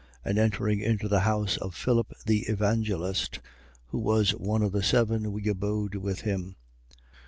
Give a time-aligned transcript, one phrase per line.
[0.25, 3.39] And entering into the house of Philip the evangelist,
[3.89, 6.55] who was one of the seven, we abode with him.